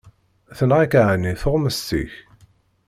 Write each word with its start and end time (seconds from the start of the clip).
Tenɣa-k 0.57 0.93
εni 1.03 1.33
tuɣmest-ik? 1.41 2.13